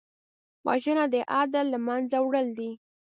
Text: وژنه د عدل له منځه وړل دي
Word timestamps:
وژنه 0.65 1.05
د 1.13 1.15
عدل 1.35 1.65
له 1.73 1.79
منځه 1.87 2.17
وړل 2.21 2.47
دي 2.57 2.71